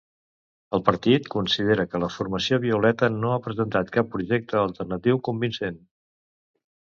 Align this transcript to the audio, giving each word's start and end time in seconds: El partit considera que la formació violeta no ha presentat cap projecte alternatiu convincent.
El 0.77 0.81
partit 0.85 1.27
considera 1.33 1.85
que 1.91 2.01
la 2.03 2.09
formació 2.13 2.59
violeta 2.63 3.11
no 3.19 3.33
ha 3.35 3.43
presentat 3.49 3.93
cap 3.99 4.09
projecte 4.15 4.59
alternatiu 4.65 5.21
convincent. 5.31 5.79